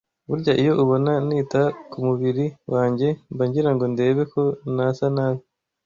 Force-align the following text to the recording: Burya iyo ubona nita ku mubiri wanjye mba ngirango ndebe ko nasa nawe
Burya 0.27 0.53
iyo 0.61 0.73
ubona 0.83 1.11
nita 1.27 1.61
ku 1.91 1.97
mubiri 2.07 2.45
wanjye 2.73 3.07
mba 3.33 3.43
ngirango 3.47 3.85
ndebe 3.93 4.23
ko 4.33 4.41
nasa 4.75 5.05
nawe 5.15 5.41